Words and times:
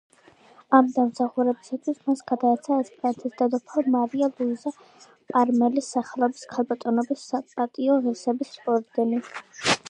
ამ 0.75 0.87
დამსახურებისათვის 0.93 1.99
მას 2.07 2.23
გადაეცა 2.31 2.77
ესპანეთის 2.83 3.35
დედოფალ 3.41 3.91
მარია 3.97 4.31
ლუიზა 4.39 4.73
პარმელის 5.35 5.91
სახელობის 5.99 6.49
ქალბატონების 6.55 7.27
საპატიო 7.35 8.01
ღირსების 8.09 8.57
ორდენი. 8.75 9.23